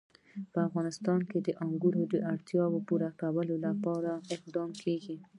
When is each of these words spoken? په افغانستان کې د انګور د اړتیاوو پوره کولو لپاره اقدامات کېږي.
په 0.53 0.59
افغانستان 0.67 1.19
کې 1.29 1.37
د 1.41 1.49
انګور 1.63 1.95
د 2.13 2.15
اړتیاوو 2.31 2.85
پوره 2.87 3.09
کولو 3.21 3.55
لپاره 3.65 4.11
اقدامات 4.35 4.77
کېږي. 4.85 5.17